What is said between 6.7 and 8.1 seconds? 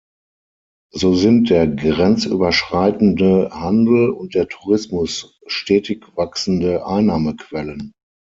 Einnahmequellen.